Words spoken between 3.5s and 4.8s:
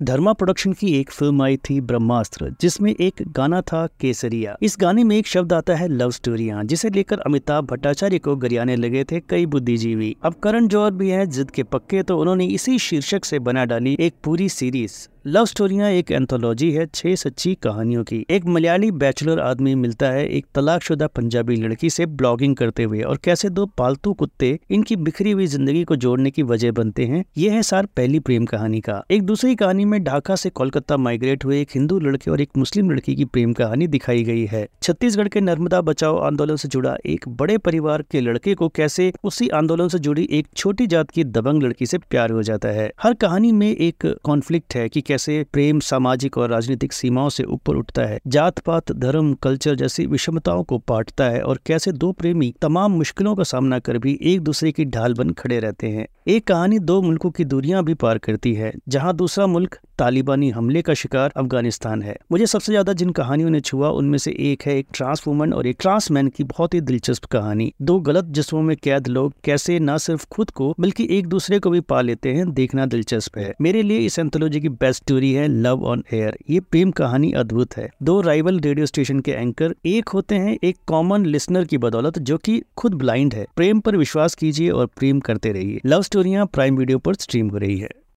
था केसरिया। इस